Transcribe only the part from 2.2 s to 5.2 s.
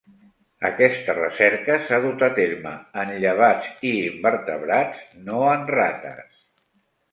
a terme en llevats i invertebrats,